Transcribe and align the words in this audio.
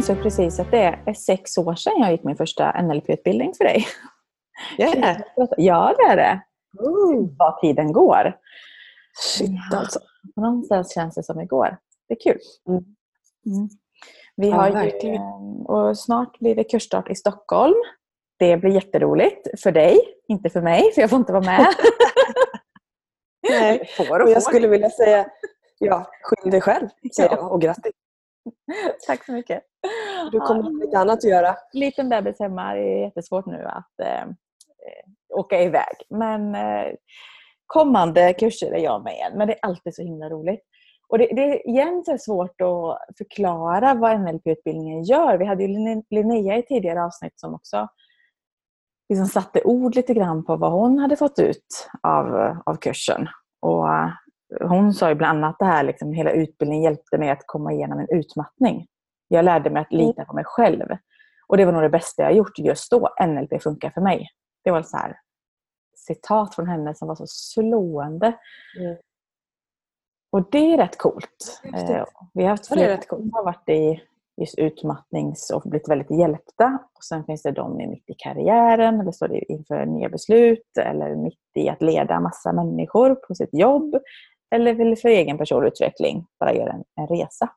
Insåg 0.00 0.22
precis 0.22 0.60
att 0.60 0.70
det 0.70 0.98
är 1.06 1.14
sex 1.14 1.58
år 1.58 1.74
sedan 1.74 1.92
jag 1.98 2.12
gick 2.12 2.24
min 2.24 2.36
första 2.36 2.82
NLP-utbildning 2.82 3.52
för 3.54 3.64
dig. 3.64 3.86
Yeah. 4.78 5.20
Ja, 5.56 5.94
det 5.98 6.02
är 6.04 6.16
det. 6.16 6.42
Mm. 6.86 7.36
Vad 7.38 7.60
tiden 7.60 7.92
går. 7.92 8.36
Shit 9.20 9.50
alltså. 9.74 9.98
På 10.34 10.40
någonstans 10.40 10.94
känns 10.94 11.14
det 11.14 11.22
som 11.22 11.40
igår. 11.40 11.76
Det 12.08 12.14
är 12.14 12.18
kul. 12.20 12.38
Mm. 12.68 12.84
Mm. 13.46 13.68
Vi 14.36 14.48
Ja, 14.48 14.56
har 14.56 14.66
ju, 14.66 14.72
verkligen. 14.72 15.16
eh, 15.16 15.62
och 15.66 15.98
snart 15.98 16.38
blir 16.38 16.54
det 16.54 16.64
kursstart 16.64 17.10
i 17.10 17.14
Stockholm. 17.14 17.74
Det 18.38 18.56
blir 18.56 18.70
jätteroligt 18.70 19.60
för 19.62 19.72
dig, 19.72 19.98
inte 20.28 20.50
för 20.50 20.60
mig, 20.62 20.92
för 20.94 21.00
jag 21.00 21.10
får 21.10 21.18
inte 21.18 21.32
vara 21.32 21.44
med. 21.44 21.66
Nej. 23.50 23.86
får 23.96 24.04
Och 24.20 24.24
och 24.24 24.30
jag 24.30 24.44
får. 24.44 24.50
skulle 24.50 24.68
vilja 24.68 24.90
säga, 24.90 25.26
ja, 25.78 26.06
skyll 26.22 26.50
dig 26.50 26.60
själv, 26.60 26.88
säger 27.16 27.30
jag. 27.36 27.52
Och 27.52 27.60
grattis. 27.60 27.92
Tack 29.06 29.24
så 29.24 29.32
mycket. 29.32 29.62
Du 30.32 30.40
kommer 30.40 30.62
ha 30.62 30.70
lite 30.70 30.98
annat 30.98 31.18
att 31.18 31.24
göra. 31.30 31.56
liten 31.72 32.08
bebis 32.08 32.40
hemma. 32.40 32.74
Det 32.74 32.80
är 32.80 33.04
jättesvårt 33.04 33.46
nu 33.46 33.64
att 33.64 34.00
eh, 34.02 34.22
eh, 34.22 35.38
åka 35.38 35.62
iväg. 35.62 35.94
Men 36.10 36.54
eh, 36.54 36.92
kommande 37.66 38.32
kurser 38.32 38.72
är 38.72 38.78
jag 38.80 39.04
med 39.04 39.14
igen. 39.14 39.32
Men 39.36 39.48
det 39.48 39.54
är 39.54 39.58
alltid 39.62 39.94
så 39.94 40.02
himla 40.02 40.28
roligt. 40.28 40.60
Och 41.08 41.18
det, 41.18 41.26
det 41.26 41.42
är 41.42 41.68
igen 41.68 42.02
så 42.06 42.18
svårt 42.18 42.60
att 42.60 42.98
förklara 43.18 43.94
vad 43.94 44.20
NLP-utbildningen 44.20 45.02
gör. 45.02 45.38
Vi 45.38 45.44
hade 45.44 45.62
ju 45.62 45.68
Lin- 45.68 46.04
Linnea 46.10 46.56
i 46.58 46.62
tidigare 46.62 47.04
avsnitt 47.04 47.40
som 47.40 47.54
också 47.54 47.88
liksom 49.08 49.26
satte 49.26 49.62
ord 49.62 49.94
lite 49.94 50.14
grann 50.14 50.44
på 50.44 50.56
vad 50.56 50.72
hon 50.72 50.98
hade 50.98 51.16
fått 51.16 51.38
ut 51.38 51.88
av, 52.02 52.56
av 52.66 52.76
kursen. 52.76 53.28
Och 53.60 53.86
hon 54.60 54.92
sa 54.94 55.08
ju 55.08 55.14
bland 55.14 55.44
annat 55.44 55.56
det 55.58 55.64
här, 55.64 55.82
liksom, 55.84 56.12
hela 56.12 56.30
utbildningen 56.30 56.84
hjälpte 56.84 57.18
mig 57.18 57.30
att 57.30 57.42
komma 57.46 57.72
igenom 57.72 57.98
en 57.98 58.08
utmattning. 58.10 58.86
Jag 59.28 59.44
lärde 59.44 59.70
mig 59.70 59.82
att 59.82 59.92
lita 59.92 60.24
på 60.24 60.34
mig 60.34 60.44
själv. 60.46 60.86
Och 61.46 61.56
det 61.56 61.64
var 61.64 61.72
nog 61.72 61.82
det 61.82 61.88
bästa 61.88 62.22
jag 62.22 62.32
gjort 62.34 62.58
just 62.58 62.90
då. 62.90 63.08
NLP 63.26 63.62
funkar 63.62 63.90
för 63.90 64.00
mig. 64.00 64.26
Det 64.64 64.70
var 64.70 64.82
så 64.82 64.96
här 64.96 65.16
citat 65.96 66.54
från 66.54 66.66
henne 66.68 66.94
som 66.94 67.08
var 67.08 67.14
så 67.14 67.24
slående. 67.26 68.26
Mm. 68.80 68.96
Och 70.32 70.50
det 70.50 70.72
är 70.72 70.76
rätt 70.76 70.98
coolt. 70.98 71.60
Eh, 71.64 72.04
Vi 72.34 72.42
har 72.42 72.50
haft 72.50 72.70
Ja, 72.70 72.76
flera 72.76 72.96
coolt. 72.96 73.22
som 73.22 73.30
har 73.32 73.44
varit 73.44 73.68
i 73.68 74.00
just 74.40 74.58
utmattnings 74.58 75.50
och 75.50 75.62
blivit 75.62 75.88
väldigt 75.88 76.10
hjälpta. 76.18 76.78
Och 76.94 77.04
sen 77.04 77.24
finns 77.24 77.42
det 77.42 77.52
de 77.52 77.76
mitt 77.76 78.10
i 78.10 78.14
karriären, 78.18 79.00
eller 79.00 79.12
står 79.12 79.50
inför 79.50 79.86
nya 79.86 80.08
beslut, 80.08 80.76
eller 80.80 81.16
mitt 81.16 81.38
i 81.54 81.68
att 81.68 81.82
leda 81.82 82.20
massa 82.20 82.52
människor 82.52 83.14
på 83.14 83.34
sitt 83.34 83.54
jobb, 83.54 83.94
eller 84.50 84.74
vill 84.74 84.98
för 84.98 85.08
egen 85.08 85.38
personlig 85.38 85.68
utveckling 85.68 86.26
bara 86.40 86.54
göra 86.54 86.72
en, 86.72 86.84
en 86.96 87.06
resa. 87.06 87.48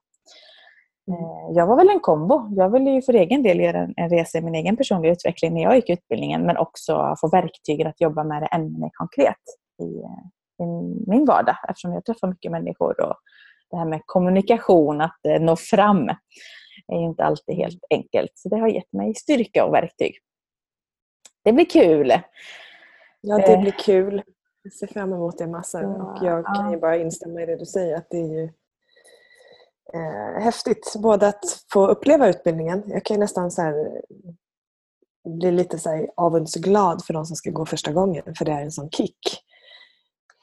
Eh, 1.11 1.55
Jag 1.55 1.67
var 1.67 1.75
väl 1.75 1.89
en 1.89 1.99
kombo. 1.99 2.49
Jag 2.55 2.69
ville 2.69 2.91
ju 2.91 3.01
för 3.01 3.13
egen 3.13 3.43
del 3.43 3.59
göra 3.59 3.77
en, 3.77 3.93
en 3.97 4.09
resa 4.09 4.37
i 4.37 4.41
min 4.41 4.55
egen 4.55 4.77
personliga 4.77 5.11
utveckling 5.11 5.53
när 5.53 5.61
jag 5.61 5.75
gick 5.75 5.89
utbildningen, 5.89 6.45
men 6.45 6.57
också 6.57 7.15
få 7.21 7.29
verktygen 7.29 7.87
att 7.87 8.01
jobba 8.01 8.23
med 8.23 8.41
det 8.41 8.47
ännu 8.47 8.79
mer 8.79 8.89
konkret 8.93 9.43
i, 9.81 10.01
eh, 10.03 10.65
i 10.65 10.65
min 11.07 11.25
vardag, 11.25 11.55
eftersom 11.69 11.93
jag 11.93 12.05
träffar 12.05 12.27
mycket 12.27 12.51
människor 12.51 13.01
och 13.01 13.15
det 13.69 13.77
här 13.77 13.85
med 13.85 14.01
kommunikation, 14.05 15.01
att 15.01 15.25
eh, 15.27 15.41
nå 15.41 15.55
fram, 15.55 16.09
är 16.87 16.97
inte 16.97 17.23
alltid 17.23 17.55
helt 17.55 17.83
enkelt. 17.89 18.31
Så 18.35 18.49
det 18.49 18.57
har 18.57 18.67
gett 18.67 18.93
mig 18.93 19.15
styrka 19.15 19.65
och 19.65 19.73
verktyg. 19.73 20.17
Det 21.43 21.53
blir 21.53 21.65
kul! 21.65 22.13
Ja, 23.21 23.37
det 23.37 23.57
blir 23.57 23.71
kul. 23.71 24.21
Jag 24.63 24.73
ser 24.73 24.87
fram 24.87 25.13
emot 25.13 25.37
det 25.37 25.47
massor. 25.47 25.83
Och 25.83 26.17
jag 26.21 26.45
kan 26.45 26.71
ju 26.71 26.77
bara 26.77 26.97
instämma 26.97 27.41
i 27.41 27.45
det 27.45 27.55
du 27.55 27.65
säger. 27.65 27.97
Att 27.97 28.07
det 28.09 28.17
är 28.17 28.27
ju 28.27 28.43
eh, 29.93 30.43
häftigt. 30.43 30.93
Både 31.01 31.27
att 31.27 31.65
få 31.73 31.87
uppleva 31.87 32.29
utbildningen. 32.29 32.83
Jag 32.87 33.05
kan 33.05 33.15
ju 33.15 33.19
nästan 33.19 33.51
så 33.51 33.61
här, 33.61 34.01
bli 35.39 35.51
lite 35.51 35.79
så 35.79 35.89
här 35.89 36.09
avundsglad 36.17 37.05
för 37.05 37.13
de 37.13 37.25
som 37.25 37.35
ska 37.35 37.51
gå 37.51 37.65
första 37.65 37.91
gången. 37.91 38.23
För 38.37 38.45
det 38.45 38.51
är 38.51 38.61
en 38.61 38.71
sån 38.71 38.89
kick. 38.89 39.19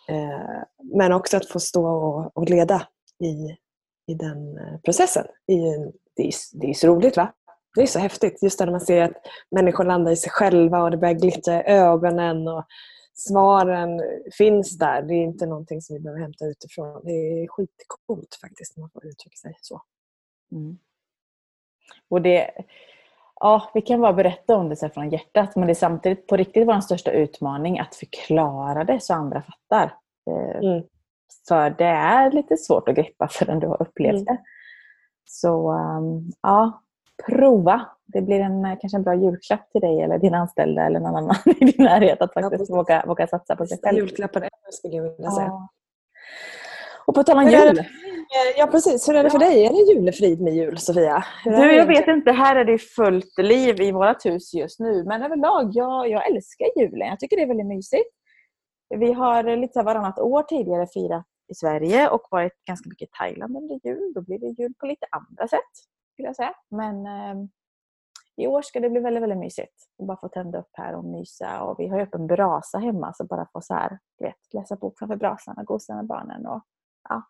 Eh, 0.09 0.63
men 0.95 1.13
också 1.13 1.37
att 1.37 1.49
få 1.49 1.61
stå 1.61 1.87
och, 1.87 2.37
och 2.37 2.51
leda 2.51 2.89
i, 3.25 3.57
i 4.13 4.15
den 4.15 4.59
eh, 4.59 4.81
processen. 4.85 5.27
I 5.47 5.69
en, 5.69 5.93
det, 6.17 6.23
är, 6.23 6.33
det 6.61 6.71
är 6.71 6.75
så 6.75 6.87
roligt 6.87 7.17
va? 7.17 7.33
Det 7.75 7.83
är 7.83 7.87
så 7.87 7.99
häftigt. 7.99 8.43
Just 8.43 8.61
när 8.61 8.71
man 8.71 8.81
ser 8.81 9.03
att 9.03 9.17
människor 9.51 9.85
landar 9.85 10.13
i 10.13 10.17
sig 10.17 10.31
själva 10.31 10.83
och 10.83 10.91
det 10.91 10.97
börjar 10.97 11.15
glittra 11.15 11.55
i 11.55 11.67
ögonen. 11.67 12.49
och 12.49 12.65
Svaren 13.29 14.03
finns 14.39 14.79
där. 14.79 15.03
Det 15.03 15.15
är 15.15 15.23
inte 15.25 15.47
någonting 15.47 15.83
som 15.83 15.97
vi 15.97 16.01
behöver 16.01 16.21
hämta 16.21 16.47
utifrån. 16.47 17.01
Det 17.05 17.11
är 17.13 17.49
skitcoolt 17.49 18.39
faktiskt 18.41 18.77
när 18.77 18.81
man 18.81 18.91
får 18.91 19.07
uttrycka 19.07 19.37
sig 19.37 19.55
så. 19.61 19.83
Mm. 20.53 20.79
Och 22.09 22.23
det, 22.23 22.51
ja, 23.41 23.71
vi 23.75 23.83
kan 23.83 24.01
bara 24.01 24.13
berätta 24.13 24.57
om 24.57 24.69
det 24.69 24.77
så 24.77 24.89
från 24.89 25.11
hjärtat, 25.11 25.57
men 25.57 25.67
det 25.67 25.73
är 25.73 25.75
samtidigt 25.75 26.27
på 26.27 26.37
riktigt 26.37 26.69
vår 26.69 26.81
största 26.81 27.11
utmaning 27.11 27.79
att 27.79 27.95
förklara 27.95 28.85
det 28.85 29.01
så 29.03 29.15
andra 29.15 29.43
fattar. 29.43 29.95
Eh, 30.31 30.57
Mm. 30.71 30.83
För 31.49 31.71
det 31.71 31.85
är 31.85 32.31
lite 32.33 32.57
svårt 32.57 32.89
att 32.89 32.95
greppa 32.95 33.29
förrän 33.29 33.61
du 33.61 33.67
har 33.67 33.83
upplevt 33.83 34.13
Mm. 34.15 34.25
det. 34.25 34.39
Så 35.25 35.73
um, 35.73 36.33
ja, 36.43 36.83
prova. 37.29 37.87
Det 38.07 38.23
blir 38.23 38.41
en, 38.41 38.65
eh, 38.65 38.79
kanske 38.81 38.97
en 38.97 39.03
bra 39.03 39.15
julklapp 39.15 39.71
till 39.73 39.81
dig 39.81 40.01
eller 40.03 40.19
din 40.19 40.35
anställda 40.35 40.83
eller 40.87 41.01
någon 41.01 41.17
annan 41.17 41.37
i 41.61 41.65
din 41.65 41.85
närhet 41.85 42.23
att 42.23 42.31
Ja, 42.35 42.43
faktiskt 42.43 42.61
precis. 42.61 42.77
våga, 42.77 43.05
våga 43.07 43.27
satsa 43.27 43.57
på 43.57 43.67
sig 43.67 43.79
själv. 43.83 43.99
julklappar 43.99 44.41
ever 44.41 44.51
skulle 44.73 44.97
jag 44.97 45.03
vilja 45.03 45.31
säga. 45.31 45.47
Ja. 45.47 45.69
Och 47.07 47.15
på 47.15 47.23
tal 47.23 47.39
om 47.39 47.49
jul. 47.49 47.85
Ja 48.57 48.67
precis. 48.67 49.09
Hur 49.09 49.15
är 49.17 49.25
det 49.25 49.31
för 49.31 49.39
dig? 49.39 49.65
Är 49.67 49.71
det 49.71 49.93
julefrid 49.93 50.41
med 50.41 50.55
jul 50.55 50.79
Sofia? 50.79 51.25
Hur 51.45 51.51
Du, 51.57 51.73
jag 51.77 51.87
vet 51.87 52.09
inte. 52.09 52.33
Här 52.33 52.57
är 52.57 52.65
det 52.65 52.79
fullt 52.79 53.39
liv 53.39 53.81
i 53.81 53.93
vårt 53.93 54.27
hus 54.27 54.55
just 54.55 54.81
nu. 54.81 55.05
Men 55.05 55.23
överlag, 55.23 55.71
jag, 55.73 56.09
jag 56.09 56.31
älskar 56.31 56.67
julen. 56.81 57.09
Jag 57.09 57.21
tycker 57.21 57.37
det 57.37 57.43
är 57.43 57.47
väldigt 57.47 57.67
mysigt. 57.67 58.11
Vi 58.95 59.13
har 59.13 59.57
lite 59.57 59.73
så 59.73 59.83
varannat 59.83 60.19
år 60.19 60.43
tidigare 60.43 60.87
firat 60.95 61.27
i 61.53 61.55
Sverige 61.55 62.09
och 62.09 62.23
varit 62.31 62.53
ganska 62.69 62.89
mycket 62.89 63.09
i 63.09 63.11
Thailand 63.19 63.57
under 63.57 63.81
jul. 63.89 64.13
Då 64.15 64.21
blir 64.23 64.39
det 64.39 64.63
jul 64.63 64.75
på 64.81 64.87
lite 64.87 65.07
andra 65.11 65.49
sätt, 65.49 65.73
skulle 66.21 66.29
jag 66.29 66.37
säga. 66.37 66.55
Men 66.69 67.07
eh, 67.07 67.47
i 68.37 68.47
år 68.47 68.63
ska 68.63 68.81
det 68.81 68.91
bli 68.91 69.01
väldigt, 69.01 69.23
väldigt 69.23 69.39
mysigt. 69.39 69.75
Och 69.99 70.07
bara 70.07 70.17
få 70.17 70.29
tända 70.29 70.59
upp 70.59 70.71
här 70.73 70.95
och 70.95 71.05
mysa. 71.05 71.63
Och 71.63 71.81
vi 71.81 71.89
har 71.89 71.97
ju 71.97 72.03
öppen 72.03 72.27
brasa 72.27 72.79
hemma, 72.79 73.13
så 73.15 73.25
bara 73.25 73.49
få 73.53 73.61
så 73.61 73.75
här, 73.75 73.99
du 74.19 74.25
vet, 74.25 74.55
läsa 74.55 74.77
bok 74.77 74.99
framför 74.99 75.17
brasan 75.17 75.59
och 75.59 75.67
gosa 75.67 75.95
med 75.95 76.07
barnen. 76.07 76.47
Och, 76.47 76.63
ja, 77.09 77.23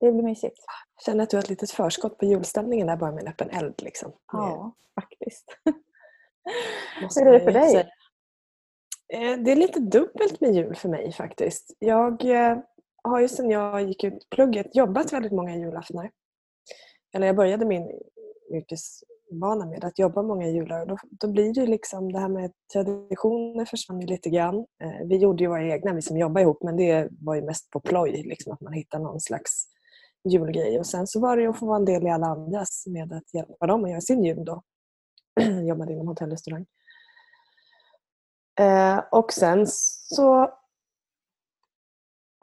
det 0.00 0.12
blir 0.12 0.22
mysigt. 0.22 0.64
Jag 0.96 1.04
känner 1.04 1.24
att 1.24 1.30
du 1.30 1.36
har 1.36 1.42
ett 1.42 1.48
litet 1.50 1.70
förskott 1.70 2.18
på 2.18 2.24
julstämningen 2.24 2.86
där 2.86 2.96
bara 2.96 3.12
med 3.12 3.22
en 3.22 3.28
öppen 3.28 3.50
eld. 3.50 3.82
Liksom. 3.82 4.12
Ja, 4.32 4.74
faktiskt. 5.00 5.58
Hur 7.16 7.26
är 7.26 7.32
det 7.32 7.40
för 7.40 7.52
dig? 7.52 7.70
säga. 7.70 7.88
Eh, 9.12 9.38
Det 9.38 9.52
är 9.52 9.56
lite 9.56 9.80
dubbelt 9.80 10.40
med 10.40 10.54
jul 10.54 10.74
för 10.76 10.88
mig 10.88 11.12
faktiskt. 11.12 11.76
Jag 11.78 12.24
eh, 12.24 12.58
har 13.02 13.20
ju 13.20 13.28
sedan 13.28 13.50
jag 13.50 13.82
gick 13.82 14.04
ut 14.04 14.30
plugget 14.30 14.76
jobbat 14.76 15.12
väldigt 15.12 15.32
många 15.32 15.56
julaftnar. 15.56 16.10
Eller 17.14 17.26
jag 17.26 17.36
började 17.36 17.64
min 17.66 17.90
yrkesbana 18.54 19.66
med 19.66 19.84
att 19.84 19.98
jobba 19.98 20.22
många 20.22 20.48
jular. 20.48 20.86
Då, 20.86 20.96
då 21.10 21.28
blir 21.28 21.54
det 21.54 21.66
liksom 21.66 22.12
det 22.12 22.18
här 22.18 22.28
med 22.28 22.52
traditioner 22.72 23.64
försvann 23.64 24.00
ju 24.00 24.06
lite 24.06 24.30
grann. 24.30 24.56
Eh, 24.56 25.06
Vi 25.06 25.16
gjorde 25.16 25.42
ju 25.42 25.48
våra 25.48 25.64
egna, 25.64 25.92
vi 25.92 26.02
som 26.02 26.18
jobbar 26.18 26.40
ihop, 26.40 26.62
men 26.62 26.76
det 26.76 27.08
var 27.10 27.34
ju 27.34 27.42
mest 27.42 27.70
på 27.70 27.80
ploj. 27.80 28.22
Liksom, 28.26 28.52
att 28.52 28.60
man 28.60 28.72
hittar 28.72 28.98
någon 28.98 29.20
slags 29.20 29.66
julgrej. 30.28 30.78
Och 30.78 30.86
sen 30.86 31.06
så 31.06 31.20
var 31.20 31.36
det 31.36 31.42
ju 31.42 31.48
att 31.48 31.58
få 31.58 31.66
vara 31.66 31.76
en 31.76 31.84
del 31.84 32.06
i 32.06 32.10
alla 32.10 32.26
andras 32.26 32.84
med 32.86 33.12
att 33.12 33.34
hjälpa 33.34 33.66
dem 33.66 33.84
att 33.84 33.90
göra 33.90 34.00
sin 34.00 34.24
jul 34.24 34.44
då. 34.44 34.62
Jag 35.40 35.66
jobbade 35.66 35.92
inom 35.92 36.08
hotell 36.08 36.28
och 36.28 36.32
restaurang. 36.32 36.66
Eh, 38.60 38.98
och 39.10 39.32
sen 39.32 39.66
så 39.66 40.50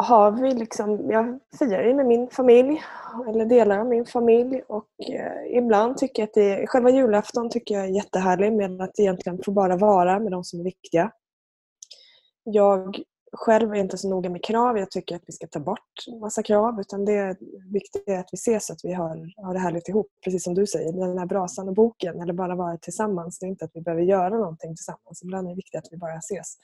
har 0.01 0.31
vi 0.31 0.53
liksom, 0.53 1.12
jag 1.12 1.39
firar 1.59 1.83
ju 1.83 1.94
med 1.94 2.06
min 2.06 2.30
familj, 2.30 2.83
eller 3.27 3.45
delar 3.45 3.80
av 3.80 3.88
min 3.88 4.06
familj 4.06 4.62
och 4.68 4.88
eh, 5.09 5.57
ibland 5.57 5.98
tycker 5.98 6.21
jag 6.21 6.27
att 6.27 6.33
det, 6.33 6.68
själva 6.68 6.89
julafton 6.89 7.50
tycker 7.50 7.75
jag 7.75 7.83
är 7.83 7.89
jättehärlig 7.89 8.53
med 8.53 8.81
att 8.81 9.00
egentligen 9.00 9.44
få 9.45 9.51
bara 9.51 9.77
vara 9.77 10.19
med 10.19 10.31
de 10.31 10.44
som 10.44 10.59
är 10.59 10.63
viktiga. 10.63 11.12
Jag 12.44 13.01
själv 13.33 13.71
är 13.71 13.75
inte 13.75 13.98
så 13.98 14.09
noga 14.09 14.30
med 14.30 14.44
krav, 14.44 14.77
jag 14.77 14.92
tycker 14.92 15.15
att 15.15 15.24
vi 15.25 15.33
ska 15.33 15.48
ta 15.48 15.59
bort 15.59 16.19
massa 16.21 16.44
krav 16.44 16.80
utan 16.80 17.06
det 17.06 17.38
viktiga 17.74 18.15
är 18.15 18.19
att 18.19 18.30
vi 18.31 18.36
ses 18.36 18.65
så 18.65 18.74
att 18.74 18.80
vi 18.83 18.94
har, 18.94 19.44
har 19.45 19.53
det 19.53 19.59
härligt 19.59 19.89
ihop. 19.89 20.07
Precis 20.24 20.44
som 20.44 20.53
du 20.53 20.68
säger, 20.68 20.94
den 20.94 21.18
här 21.18 21.25
brasan 21.25 21.68
och 21.68 21.75
boken 21.75 22.21
eller 22.21 22.33
bara 22.33 22.56
vara 22.56 22.77
tillsammans. 22.77 23.39
Det 23.39 23.45
är 23.45 23.48
inte 23.48 23.65
att 23.65 23.71
vi 23.74 23.81
behöver 23.81 24.03
göra 24.03 24.38
någonting 24.38 24.75
tillsammans. 24.75 25.24
Ibland 25.24 25.48
är 25.48 25.51
det 25.51 25.56
viktigt 25.56 25.80
att 25.80 25.88
vi 25.92 25.98
bara 25.98 26.18
ses. 26.18 26.57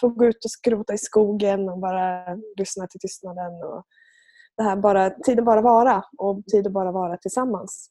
Få 0.00 0.08
gå 0.08 0.24
ut 0.24 0.44
och 0.44 0.50
skrota 0.50 0.94
i 0.94 0.98
skogen 0.98 1.68
och 1.68 1.78
bara 1.78 2.34
lyssna 2.58 2.86
till 2.86 3.00
tystnaden. 3.00 3.52
Och 3.64 3.84
det 4.56 4.62
här 4.62 4.76
bara, 4.76 5.10
tid 5.10 5.38
att 5.38 5.44
bara 5.44 5.60
vara 5.60 6.04
och 6.18 6.44
tid 6.46 6.66
att 6.66 6.72
bara 6.72 6.92
vara 6.92 7.16
tillsammans. 7.16 7.90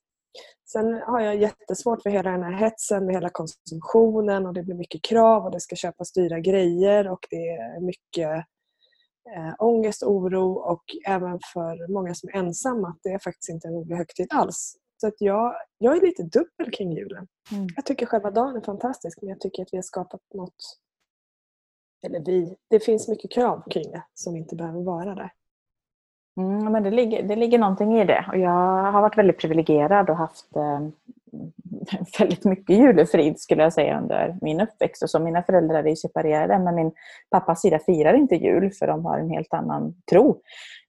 Sen 0.71 0.93
har 0.93 1.19
jag 1.19 1.35
jättesvårt 1.35 2.01
för 2.01 2.09
hela 2.09 2.31
den 2.31 2.43
här 2.43 2.53
hetsen 2.53 3.05
med 3.05 3.15
hela 3.15 3.29
konsumtionen 3.29 4.45
och 4.45 4.53
det 4.53 4.63
blir 4.63 4.75
mycket 4.75 5.01
krav 5.01 5.45
och 5.45 5.51
det 5.51 5.59
ska 5.59 5.75
köpas 5.75 6.11
dyra 6.11 6.39
grejer 6.39 7.07
och 7.07 7.27
det 7.29 7.49
är 7.49 7.81
mycket 7.81 8.45
eh, 9.35 9.53
ångest, 9.59 10.03
oro 10.03 10.53
och 10.53 10.83
även 11.07 11.39
för 11.53 11.93
många 11.93 12.15
som 12.15 12.29
är 12.29 12.33
ensamma 12.33 12.87
att 12.87 12.99
det 13.03 13.09
är 13.09 13.19
faktiskt 13.19 13.49
inte 13.49 13.67
en 13.67 13.73
rolig 13.73 13.95
högtid 13.95 14.27
alls. 14.29 14.75
Så 14.97 15.07
att 15.07 15.15
jag, 15.17 15.53
jag 15.77 15.97
är 15.97 16.01
lite 16.01 16.23
dubbel 16.23 16.73
kring 16.73 16.91
julen. 16.91 17.27
Mm. 17.51 17.67
Jag 17.75 17.85
tycker 17.85 18.05
själva 18.05 18.31
dagen 18.31 18.55
är 18.55 18.61
fantastisk 18.61 19.17
men 19.21 19.29
jag 19.29 19.39
tycker 19.39 19.63
att 19.63 19.69
vi 19.71 19.77
har 19.77 19.83
skapat 19.83 20.21
något 20.33 20.55
eller 22.03 22.19
vi, 22.19 22.55
det 22.69 22.79
finns 22.79 23.07
mycket 23.07 23.31
krav 23.31 23.63
kring 23.69 23.91
det 23.91 24.03
som 24.13 24.35
inte 24.35 24.55
behöver 24.55 24.81
vara 24.81 25.15
där. 25.15 25.31
Mm, 26.37 26.71
men 26.71 26.83
det, 26.83 26.91
ligger, 26.91 27.23
det 27.23 27.35
ligger 27.35 27.59
någonting 27.59 27.99
i 27.99 28.05
det. 28.05 28.25
Och 28.27 28.37
jag 28.37 28.91
har 28.91 29.01
varit 29.01 29.17
väldigt 29.17 29.37
privilegierad 29.37 30.09
och 30.09 30.17
haft 30.17 30.55
eh, 30.55 30.79
väldigt 32.19 32.45
mycket 32.45 32.77
julefrid 32.77 33.39
skulle 33.39 33.63
jag 33.63 33.73
säga 33.73 33.99
under 33.99 34.37
min 34.41 34.61
uppväxt. 34.61 35.03
Och 35.03 35.09
så 35.09 35.19
mina 35.19 35.43
föräldrar 35.43 35.87
är 35.87 35.95
separerade 35.95 36.59
men 36.59 36.75
min 36.75 36.91
pappas 37.29 37.61
sida 37.61 37.79
firar 37.79 38.13
inte 38.13 38.35
jul 38.35 38.71
för 38.71 38.87
de 38.87 39.05
har 39.05 39.19
en 39.19 39.29
helt 39.29 39.53
annan 39.53 39.95
tro. 40.11 40.41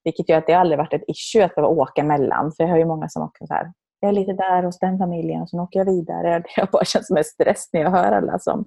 Vilket 0.05 0.29
gör 0.29 0.39
att 0.39 0.47
det 0.47 0.55
aldrig 0.55 0.79
varit 0.79 0.93
ett 0.93 1.05
issue 1.09 1.45
att 1.45 1.55
behöva 1.55 1.75
åka 1.75 2.05
mellan. 2.05 2.53
För 2.53 2.65
jag 2.65 2.71
hör 2.71 2.79
ju 2.79 2.85
många 2.85 3.09
som 3.09 3.23
åker 3.23 3.47
så 3.47 3.55
här, 3.55 3.73
jag 4.05 4.11
är 4.11 4.21
lite 4.21 4.33
där 4.33 4.63
hos 4.63 4.79
den 4.79 4.99
familjen 4.99 5.43
och 5.43 5.51
sen 5.51 5.61
åker 5.61 5.79
jag 5.79 5.87
vidare. 5.87 6.39
Det 6.57 6.61
har 6.61 6.69
bara 6.73 6.85
känts 6.85 7.09
som 7.09 7.17
en 7.17 7.25
stress 7.25 7.69
när 7.73 7.81
jag 7.81 7.91
hör 7.91 8.13
alla 8.13 8.39
som 8.39 8.65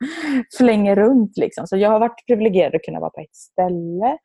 flänger 0.58 0.96
runt. 0.96 1.38
Liksom. 1.38 1.68
Så 1.68 1.78
jag 1.78 1.90
har 1.90 2.00
varit 2.00 2.26
privilegierad 2.28 2.76
att 2.76 2.82
kunna 2.82 3.00
vara 3.00 3.10
på 3.10 3.22
ett 3.22 3.36
ställe. 3.36 4.18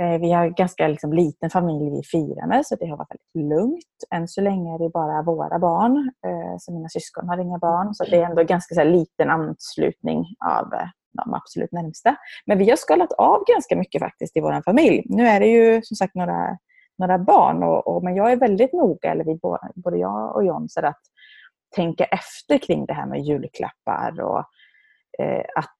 Eh, 0.00 0.20
vi 0.20 0.32
har 0.32 0.44
en 0.44 0.54
ganska 0.54 0.88
liksom, 0.88 1.12
liten 1.12 1.50
familj 1.50 1.90
vi 1.90 2.02
firar 2.02 2.46
med 2.46 2.66
så 2.66 2.76
det 2.76 2.86
har 2.86 2.96
varit 2.96 3.10
väldigt 3.10 3.50
lugnt. 3.50 3.98
Än 4.14 4.28
så 4.28 4.40
länge 4.40 4.74
är 4.74 4.78
det 4.78 4.90
bara 4.90 5.22
våra 5.22 5.58
barn. 5.58 6.10
Eh, 6.26 6.56
så 6.58 6.72
mina 6.72 6.88
syskon 6.88 7.28
har 7.28 7.38
inga 7.38 7.58
barn. 7.58 7.94
Så 7.94 8.04
det 8.04 8.16
är 8.16 8.30
ändå 8.30 8.42
ganska 8.42 8.74
så 8.74 8.80
här, 8.80 8.88
liten 8.88 9.30
anslutning 9.30 10.18
av 10.44 10.74
eh, 10.74 10.88
de 11.12 11.34
absolut 11.34 11.72
närmsta. 11.72 12.16
Men 12.46 12.58
vi 12.58 12.70
har 12.70 12.76
skalat 12.76 13.12
av 13.12 13.44
ganska 13.54 13.76
mycket 13.76 14.02
faktiskt 14.02 14.36
i 14.36 14.40
vår 14.40 14.62
familj. 14.62 15.02
Nu 15.04 15.26
är 15.26 15.40
det 15.40 15.46
ju 15.46 15.82
som 15.82 15.96
sagt 15.96 16.14
några, 16.14 16.58
några 17.02 17.18
barn 17.18 17.62
och, 17.62 17.86
och, 17.88 18.04
men 18.04 18.16
jag 18.16 18.32
är 18.32 18.36
väldigt 18.36 18.72
noga, 18.72 19.10
eller 19.10 19.24
vi, 19.24 19.38
både 19.74 19.98
jag 19.98 20.36
och 20.36 20.44
John, 20.44 20.68
så 20.68 20.86
att 20.86 21.00
tänka 21.74 22.04
efter 22.04 22.58
kring 22.58 22.86
det 22.86 22.92
här 22.92 23.06
med 23.06 23.20
julklappar 23.20 24.20
och 24.20 24.44
eh, 25.18 25.44
att 25.54 25.78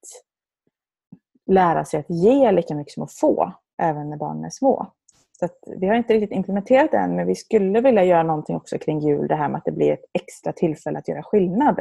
lära 1.46 1.84
sig 1.84 2.00
att 2.00 2.10
ge 2.10 2.52
lika 2.52 2.74
mycket 2.74 2.92
som 2.92 3.02
att 3.02 3.12
få 3.12 3.52
även 3.82 4.10
när 4.10 4.16
barnen 4.16 4.44
är 4.44 4.50
små. 4.50 4.92
Så 5.38 5.48
vi 5.76 5.86
har 5.86 5.94
inte 5.94 6.14
riktigt 6.14 6.36
implementerat 6.36 6.90
det 6.90 6.96
än, 6.96 7.16
men 7.16 7.26
vi 7.26 7.34
skulle 7.34 7.80
vilja 7.80 8.04
göra 8.04 8.22
någonting 8.22 8.56
också 8.56 8.78
kring 8.78 9.00
jul. 9.00 9.28
Det 9.28 9.34
här 9.34 9.48
med 9.48 9.58
att 9.58 9.64
det 9.64 9.72
blir 9.72 9.92
ett 9.92 10.04
extra 10.12 10.52
tillfälle 10.52 10.98
att 10.98 11.08
göra 11.08 11.22
skillnad. 11.22 11.80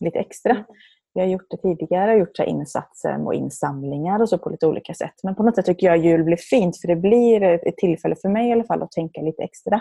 Lite 0.00 0.18
extra. 0.18 0.64
Vi 1.16 1.22
har 1.22 1.28
gjort 1.28 1.50
det 1.50 1.56
tidigare, 1.56 2.16
gjort 2.16 2.36
så 2.36 2.44
insatser 2.44 3.26
och 3.26 3.34
insamlingar 3.34 4.22
och 4.22 4.28
så 4.28 4.38
på 4.38 4.50
lite 4.50 4.66
olika 4.66 4.94
sätt. 4.94 5.14
Men 5.22 5.34
på 5.34 5.42
något 5.42 5.54
sätt 5.54 5.66
tycker 5.66 5.86
jag 5.86 5.96
jul 5.96 6.24
blir 6.24 6.36
fint 6.36 6.80
för 6.80 6.88
det 6.88 6.96
blir 6.96 7.42
ett 7.42 7.76
tillfälle 7.76 8.16
för 8.16 8.28
mig 8.28 8.48
i 8.48 8.52
alla 8.52 8.64
fall 8.64 8.82
att 8.82 8.92
tänka 8.92 9.20
lite 9.20 9.42
extra 9.42 9.80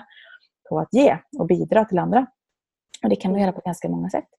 på 0.70 0.80
att 0.80 0.94
ge 0.94 1.18
och 1.38 1.48
bidra 1.48 1.86
till 1.86 2.00
andra. 2.00 2.28
Och 3.04 3.10
Det 3.10 3.16
kan 3.16 3.32
man 3.32 3.42
göra 3.42 3.52
på 3.52 3.62
ganska 3.66 3.90
många 3.90 4.10
sätt. 4.10 4.30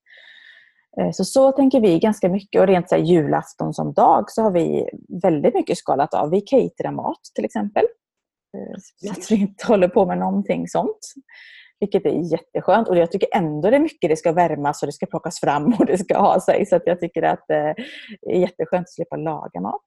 Eh, 0.99 1.11
så 1.11 1.25
så 1.25 1.51
tänker 1.51 1.81
vi 1.81 1.99
ganska 1.99 2.29
mycket 2.29 2.61
och 2.61 2.67
rent 2.67 2.89
så 2.89 2.95
här, 2.95 3.01
julafton 3.03 3.73
som 3.73 3.93
dag 3.93 4.31
så 4.31 4.41
har 4.41 4.51
vi 4.51 4.89
väldigt 5.21 5.53
mycket 5.53 5.77
skalat 5.77 6.13
av. 6.13 6.29
Vi 6.29 6.41
caterar 6.41 6.91
mat 6.91 7.21
till 7.35 7.45
exempel. 7.45 7.85
Eh, 8.57 8.77
så 8.77 9.11
att 9.11 9.31
vi 9.31 9.35
inte 9.35 9.67
håller 9.67 9.87
på 9.87 10.05
med 10.05 10.17
någonting 10.17 10.67
sånt. 10.67 11.13
Vilket 11.79 12.05
är 12.05 12.31
jätteskönt. 12.31 12.87
Och 12.87 12.97
jag 12.97 13.11
tycker 13.11 13.29
ändå 13.35 13.69
det 13.69 13.75
är 13.75 13.79
mycket 13.79 14.09
det 14.09 14.15
ska 14.15 14.31
värmas 14.31 14.81
och 14.83 14.87
det 14.87 14.91
ska 14.91 15.05
plockas 15.05 15.39
fram 15.39 15.73
och 15.79 15.85
det 15.85 15.97
ska 15.97 16.17
ha 16.17 16.39
sig. 16.39 16.65
Så 16.65 16.75
att 16.75 16.83
jag 16.85 16.99
tycker 16.99 17.23
att 17.23 17.49
eh, 17.49 17.73
det 18.21 18.35
är 18.35 18.39
jätteskönt 18.39 18.83
att 18.83 18.93
slippa 18.93 19.15
laga 19.15 19.61
mat. 19.61 19.85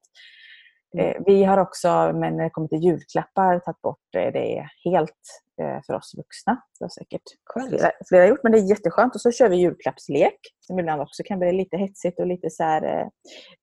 Mm. 0.99 1.23
Vi 1.25 1.43
har 1.43 1.57
också, 1.57 1.87
men 2.13 2.37
när 2.37 2.43
det 2.43 2.49
kommer 2.49 2.67
till 2.67 2.83
julklappar, 2.83 3.59
tagit 3.59 3.81
bort 3.81 3.99
det 4.11 4.67
helt 4.83 5.21
Eh, 5.61 5.81
för 5.85 5.93
oss 5.93 6.13
vuxna. 6.17 6.61
Det 6.79 6.85
har 6.85 6.89
säkert 6.89 7.21
flera, 7.69 7.91
flera 8.09 8.27
gjort, 8.27 8.39
men 8.43 8.51
det 8.51 8.57
är 8.57 8.69
jätteskönt. 8.69 9.15
Och 9.15 9.21
så 9.21 9.31
kör 9.31 9.49
vi 9.49 9.55
julklappslek 9.55 10.39
som 10.59 10.79
ibland 10.79 11.01
också 11.01 11.23
kan 11.23 11.39
bli 11.39 11.51
lite 11.51 11.77
hetsigt 11.77 12.19
och 12.19 12.27
lite 12.27 12.49
så 12.49 12.63
här, 12.63 12.83
eh, 12.83 13.07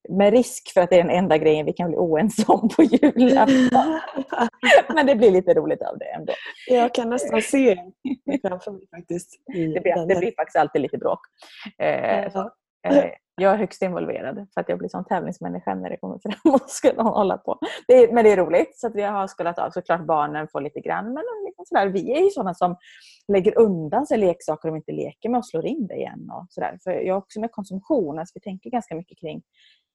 med 0.08 0.32
risk 0.32 0.72
för 0.74 0.80
att 0.80 0.90
det 0.90 0.96
är 0.96 1.02
den 1.02 1.16
enda 1.16 1.38
grejen 1.38 1.66
vi 1.66 1.72
kan 1.72 1.88
bli 1.88 1.96
oense 1.96 2.44
om 2.48 2.68
på 2.76 2.82
julafton. 2.82 4.00
men 4.94 5.06
det 5.06 5.14
blir 5.14 5.30
lite 5.30 5.54
roligt 5.54 5.82
av 5.82 5.98
det 5.98 6.04
ändå. 6.04 6.32
Jag 6.66 6.94
kan 6.94 7.10
nästan 7.10 7.42
se 7.42 7.76
framför 8.42 8.70
mig 8.70 8.88
faktiskt. 8.96 9.30
Det 9.46 9.80
blir, 9.80 10.06
det 10.06 10.18
blir 10.18 10.32
faktiskt 10.36 10.56
alltid 10.56 10.82
lite 10.82 10.98
bråk. 10.98 11.20
Eh, 11.78 12.24
eh, 12.24 12.32
jag 13.38 13.54
är 13.54 13.58
högst 13.58 13.82
involverad 13.82 14.46
för 14.54 14.60
att 14.60 14.68
jag 14.68 14.78
blir 14.78 14.88
sån 14.88 15.04
tävlingsmänniska 15.04 15.74
när 15.74 15.90
det 15.90 15.96
kommer 15.96 16.18
fram 16.18 16.52
och 16.54 16.70
ska 16.70 16.92
någon 16.92 17.06
hålla 17.06 17.38
på. 17.38 17.58
Det 17.86 17.94
är, 17.94 18.12
men 18.12 18.24
det 18.24 18.30
är 18.30 18.36
roligt. 18.36 18.78
Så 18.78 18.86
att 18.86 18.94
vi 18.94 19.02
har 19.02 19.26
skalat 19.26 19.58
av. 19.58 19.70
Såklart 19.70 20.06
barnen 20.06 20.48
får 20.48 20.60
lite 20.60 20.80
grann. 20.80 21.04
Men 21.04 21.22
liksom 21.46 21.64
sådär. 21.64 21.86
vi 21.86 22.12
är 22.12 22.24
ju 22.24 22.30
sådana 22.30 22.54
som 22.54 22.76
lägger 23.32 23.58
undan 23.58 24.06
sig 24.06 24.18
leksaker 24.18 24.68
de 24.68 24.76
inte 24.76 24.92
leker 24.92 25.28
med 25.28 25.38
och 25.38 25.46
slår 25.46 25.66
in 25.66 25.86
det 25.86 25.94
igen. 25.94 26.30
Och 26.32 26.46
sådär. 26.50 26.78
För 26.84 26.90
jag 26.90 27.14
har 27.14 27.18
också 27.18 27.40
med 27.40 27.52
konsumtion. 27.52 28.18
Alltså 28.18 28.32
vi 28.34 28.40
tänker 28.40 28.70
ganska 28.70 28.94
mycket 28.94 29.18
kring, 29.18 29.42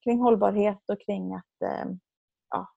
kring 0.04 0.20
hållbarhet 0.20 0.84
och 0.88 1.02
kring 1.06 1.34
att 1.34 1.62
eh, 1.64 1.92
ja, 2.50 2.68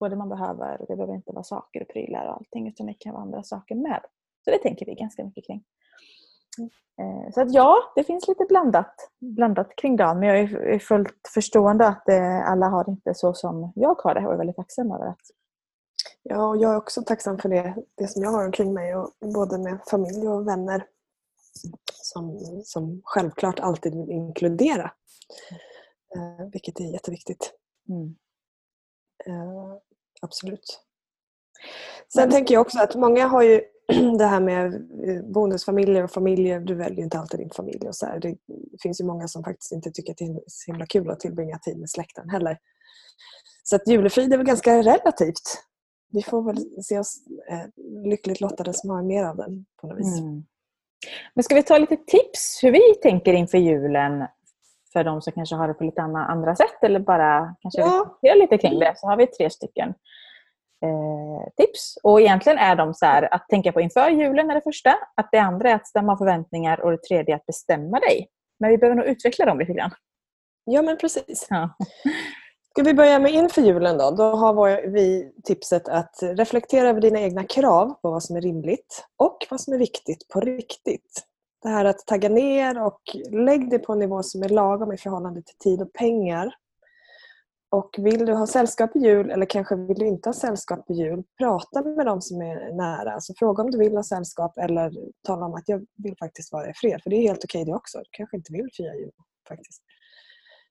både 0.00 0.16
man 0.16 0.28
behöver, 0.28 0.78
det 0.88 0.96
behöver 0.96 1.14
inte 1.14 1.32
vara 1.32 1.44
saker 1.44 1.82
och 1.82 1.88
prylar 1.88 2.26
och 2.26 2.34
allting 2.34 2.68
utan 2.68 2.86
det 2.86 2.94
kan 2.98 3.12
vara 3.12 3.22
andra 3.22 3.42
saker 3.42 3.74
med. 3.74 4.00
Så 4.44 4.50
det 4.50 4.58
tänker 4.58 4.86
vi 4.86 4.94
ganska 4.94 5.24
mycket 5.24 5.46
kring. 5.46 5.64
Eh, 7.00 7.32
så 7.34 7.40
att 7.40 7.52
ja, 7.52 7.76
det 7.94 8.04
finns 8.04 8.28
lite 8.28 8.44
blandat, 8.48 8.94
blandat 9.18 9.76
kring 9.76 9.96
dagen. 9.96 10.18
Men 10.18 10.28
jag 10.28 10.38
är 10.38 10.78
fullt 10.78 11.28
förstående 11.34 11.86
att 11.86 12.08
eh, 12.08 12.50
alla 12.50 12.66
har 12.66 12.84
det 12.84 12.90
inte 12.90 13.14
så 13.14 13.34
som 13.34 13.72
jag 13.74 14.00
har 14.02 14.14
det 14.14 14.26
och 14.26 14.32
är 14.32 14.38
väldigt 14.38 14.56
tacksam 14.56 14.92
över 14.92 15.06
att 15.06 15.20
Ja, 16.22 16.48
och 16.48 16.56
jag 16.56 16.72
är 16.72 16.76
också 16.76 17.02
tacksam 17.02 17.38
för 17.38 17.48
det, 17.48 17.74
det 17.94 18.08
som 18.08 18.22
jag 18.22 18.30
har 18.30 18.44
omkring 18.44 18.74
mig, 18.74 18.96
och 18.96 19.12
både 19.34 19.58
med 19.58 19.78
familj 19.90 20.28
och 20.28 20.48
vänner 20.48 20.86
som, 21.86 22.38
som 22.64 23.00
självklart 23.04 23.60
alltid 23.60 23.94
vill 23.94 24.10
inkludera. 24.10 24.92
Eh, 26.16 26.46
vilket 26.52 26.80
är 26.80 26.84
jätteviktigt. 26.84 27.52
Mm. 27.88 28.16
Eh, 29.26 29.76
absolut. 30.20 30.80
Sen 32.12 32.22
Men... 32.22 32.30
tänker 32.30 32.54
jag 32.54 32.60
också 32.60 32.78
att 32.78 32.94
många 32.94 33.26
har 33.26 33.42
ju 33.42 33.62
det 34.18 34.26
här 34.26 34.40
med 34.40 34.74
eh, 35.08 35.22
bonusfamiljer 35.22 36.04
och 36.04 36.10
familjer, 36.10 36.60
du 36.60 36.74
väljer 36.74 37.04
inte 37.04 37.18
alltid 37.18 37.40
din 37.40 37.50
familj. 37.50 37.88
och 37.88 37.94
så 37.96 38.06
här. 38.06 38.20
Det 38.20 38.36
finns 38.82 39.00
ju 39.00 39.04
många 39.04 39.28
som 39.28 39.44
faktiskt 39.44 39.72
inte 39.72 39.90
tycker 39.90 40.12
att 40.12 40.18
det 40.18 40.24
är 40.24 40.40
så 40.46 40.72
himla 40.72 40.86
kul 40.86 41.10
att 41.10 41.20
tillbringa 41.20 41.58
tid 41.58 41.78
med 41.78 41.90
släkten 41.90 42.30
heller. 42.30 42.58
Så 43.62 43.76
att 43.76 43.88
julefrid 43.88 44.32
är 44.32 44.36
väl 44.36 44.46
ganska 44.46 44.78
relativt. 44.78 45.64
Vi 46.12 46.22
får 46.22 46.42
väl 46.42 46.82
se 46.82 46.98
oss 46.98 47.16
eh, 47.50 47.84
lyckligt 48.04 48.40
lottade 48.40 48.74
som 48.74 48.90
har 48.90 49.02
mer 49.02 49.24
av 49.24 49.36
den 49.36 49.66
på 49.80 49.86
något 49.86 49.98
vis. 49.98 50.18
Mm. 50.18 50.44
Men 51.34 51.44
ska 51.44 51.54
vi 51.54 51.62
ta 51.62 51.78
lite 51.78 51.96
tips 51.96 52.58
hur 52.62 52.72
vi 52.72 52.94
tänker 53.02 53.32
inför 53.32 53.58
julen 53.58 54.26
för 54.92 55.04
de 55.04 55.22
som 55.22 55.32
kanske 55.32 55.56
har 55.56 55.68
det 55.68 55.74
på 55.74 55.84
lite 55.84 56.02
andra 56.02 56.56
sätt 56.56 56.82
eller 56.84 57.00
bara 57.00 57.54
kanske 57.60 57.80
ja. 57.80 58.34
lite 58.34 58.58
kring 58.58 58.78
det 58.78 58.92
så 58.96 59.06
har 59.06 59.16
vi 59.16 59.26
tre 59.26 59.50
stycken 59.50 59.94
tips. 61.56 61.98
Och 62.02 62.20
egentligen 62.20 62.58
är 62.58 62.76
de 62.76 62.94
så 62.94 63.06
här, 63.06 63.34
att 63.34 63.48
tänka 63.48 63.72
på 63.72 63.80
inför 63.80 64.10
julen 64.10 64.50
är 64.50 64.54
det 64.54 64.60
första. 64.60 64.94
Att 65.16 65.28
det 65.32 65.38
andra 65.38 65.70
är 65.70 65.74
att 65.74 65.86
stämma 65.86 66.18
förväntningar 66.18 66.80
och 66.80 66.90
det 66.90 67.02
tredje 67.02 67.34
är 67.34 67.36
att 67.36 67.46
bestämma 67.46 67.98
dig. 67.98 68.28
Men 68.60 68.70
vi 68.70 68.78
behöver 68.78 68.96
nog 68.96 69.06
utveckla 69.06 69.44
dem 69.44 69.58
lite 69.58 69.72
grann. 69.72 69.90
Ja 70.64 70.82
men 70.82 70.96
precis. 70.96 71.46
Ja. 71.50 71.70
Ska 72.70 72.82
vi 72.82 72.94
börja 72.94 73.18
med 73.18 73.32
inför 73.32 73.62
julen 73.62 73.98
då? 73.98 74.10
Då 74.10 74.22
har 74.22 74.90
vi 74.90 75.32
tipset 75.44 75.88
att 75.88 76.14
reflektera 76.22 76.88
över 76.88 77.00
dina 77.00 77.20
egna 77.20 77.44
krav 77.44 77.94
på 78.02 78.10
vad 78.10 78.22
som 78.22 78.36
är 78.36 78.40
rimligt 78.40 79.04
och 79.16 79.46
vad 79.50 79.60
som 79.60 79.74
är 79.74 79.78
viktigt 79.78 80.28
på 80.28 80.40
riktigt. 80.40 81.26
Det 81.62 81.68
här 81.68 81.84
att 81.84 82.06
tagga 82.06 82.28
ner 82.28 82.82
och 82.82 83.00
lägg 83.30 83.70
det 83.70 83.78
på 83.78 83.92
en 83.92 83.98
nivå 83.98 84.22
som 84.22 84.42
är 84.42 84.48
lagom 84.48 84.92
i 84.92 84.96
förhållande 84.96 85.42
till 85.42 85.56
tid 85.56 85.82
och 85.82 85.92
pengar 85.92 86.54
och 87.70 87.96
vill 87.98 88.26
du 88.26 88.32
ha 88.32 88.46
sällskap 88.46 88.96
i 88.96 88.98
jul 88.98 89.30
eller 89.30 89.46
kanske 89.46 89.76
vill 89.76 89.98
du 89.98 90.06
inte 90.06 90.28
ha 90.28 90.34
sällskap 90.34 90.90
i 90.90 90.92
jul, 90.92 91.22
prata 91.38 91.82
med 91.82 92.06
de 92.06 92.20
som 92.20 92.42
är 92.42 92.72
nära. 92.72 93.12
Alltså 93.12 93.32
fråga 93.38 93.62
om 93.62 93.70
du 93.70 93.78
vill 93.78 93.96
ha 93.96 94.02
sällskap 94.02 94.58
eller 94.58 94.92
tala 95.26 95.46
om 95.46 95.54
att 95.54 95.68
jag 95.68 95.86
vill 95.96 96.16
faktiskt 96.18 96.52
vara 96.52 96.70
i 96.70 96.72
fred. 96.74 97.02
För 97.02 97.10
det 97.10 97.16
är 97.16 97.22
helt 97.22 97.44
okej 97.44 97.64
det 97.64 97.74
också. 97.74 97.98
Du 97.98 98.08
kanske 98.10 98.36
inte 98.36 98.52
vill 98.52 98.68
fira 98.76 98.94
jul 98.94 99.12
faktiskt. 99.48 99.82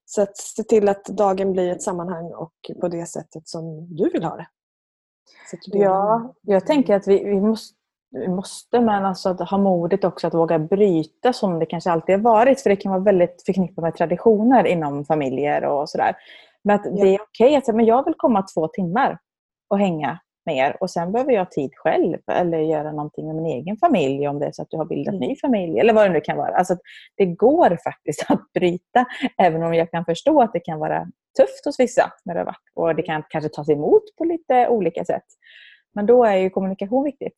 Så 0.06 0.22
att 0.22 0.38
se 0.38 0.64
till 0.64 0.90
att 0.90 1.06
dagen 1.06 1.52
blir 1.52 1.72
ett 1.72 1.82
sammanhang 1.82 2.34
och 2.34 2.54
på 2.82 2.88
det 2.88 3.06
sättet 3.06 3.48
som 3.48 3.96
du 3.96 4.10
vill 4.10 4.24
ha 4.24 4.36
det. 4.36 4.48
Ja, 5.80 6.34
jag 6.42 6.66
tänker 6.66 6.96
att 6.96 7.08
vi, 7.08 7.24
vi 7.24 7.42
måste 7.42 7.80
vi 8.12 8.28
måste, 8.28 8.82
men 8.82 9.06
alltså 9.06 9.30
att 9.30 9.50
ha 9.50 9.58
modet 9.58 10.04
också 10.04 10.28
att 10.28 10.34
våga 10.34 10.60
bryta 10.60 11.34
som 11.34 11.60
det 11.60 11.66
kanske 11.66 11.92
alltid 11.92 12.16
har 12.16 12.22
varit. 12.22 12.62
För 12.62 12.70
det 12.70 12.76
kan 12.76 12.92
vara 12.92 13.02
väldigt 13.02 13.44
förknippat 13.46 13.84
med 13.84 13.96
traditioner 13.96 14.68
inom 14.68 15.06
familjer 15.06 15.66
och 15.66 15.90
sådär. 15.90 16.16
Men 16.64 16.76
att 16.76 16.84
det 16.84 17.16
är 17.16 17.22
okej 17.22 17.56
att 17.56 17.66
säga, 17.66 17.76
men 17.76 17.86
jag 17.86 18.06
vill 18.06 18.14
komma 18.18 18.46
två 18.56 18.68
timmar 18.68 19.20
och 19.70 19.80
hänga 19.80 20.20
med 20.46 20.58
er 20.58 20.78
och 20.80 20.90
sen 20.92 21.12
behöver 21.12 21.32
jag 21.32 21.52
tid 21.52 21.72
själv 21.76 22.18
eller 22.32 22.60
göra 22.60 22.92
någonting 22.92 23.28
med 23.28 23.36
min 23.36 23.46
egen 23.46 23.78
familj 23.78 24.28
om 24.28 24.40
det 24.40 24.46
är 24.46 24.52
så 24.52 24.62
att 24.62 24.70
du 24.70 24.78
har 24.78 24.86
bildat 24.86 25.14
mm. 25.14 25.28
ny 25.28 25.36
familj 25.36 25.80
eller 25.80 25.94
vad 25.94 26.06
det 26.06 26.14
nu 26.14 26.22
kan 26.22 26.38
vara. 26.38 26.56
Alltså, 26.56 26.78
det 27.18 27.26
går 27.26 27.78
faktiskt 27.84 28.26
att 28.32 28.54
bryta 28.54 29.06
även 29.38 29.64
om 29.64 29.74
jag 29.74 29.92
kan 29.92 30.06
förstå 30.06 30.42
att 30.42 30.54
det 30.54 30.60
kan 30.60 30.80
vara 30.80 31.08
tufft 31.38 31.66
hos 31.66 31.80
vissa 31.80 32.12
när 32.26 32.34
det 32.34 32.40
har 32.40 32.46
varit 32.46 32.72
och 32.76 32.96
det 32.96 33.02
kan 33.02 33.24
kanske 33.30 33.50
tas 33.50 33.70
emot 33.70 34.04
på 34.18 34.24
lite 34.24 34.68
olika 34.68 35.06
sätt. 35.06 35.26
Men 35.94 36.06
då 36.06 36.24
är 36.24 36.36
ju 36.36 36.50
kommunikation 36.50 37.04
viktigt. 37.04 37.36